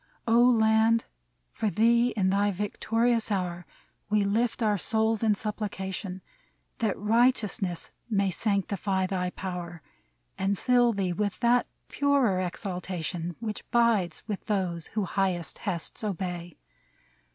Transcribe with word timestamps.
O 0.27 0.41
Land! 0.43 1.05
for 1.51 1.69
thee 1.69 2.07
in 2.17 2.31
thy 2.31 2.49
victorious 2.49 3.29
hour 3.29 3.67
We 4.09 4.23
lift 4.23 4.63
our 4.63 4.79
souls 4.79 5.21
in 5.21 5.35
supplication, 5.35 6.23
That 6.79 6.97
righteousness 6.97 7.91
may 8.09 8.31
sanctify 8.31 9.05
thy 9.05 9.29
power 9.29 9.83
And 10.39 10.57
fill 10.57 10.91
thee 10.93 11.13
with 11.13 11.39
that 11.41 11.67
purer 11.87 12.39
exaltation 12.41 13.35
Which 13.39 13.69
bides 13.69 14.23
with 14.25 14.45
those 14.47 14.87
who 14.87 15.03
highest 15.05 15.59
bests 15.65 16.03
obey. 16.03 16.57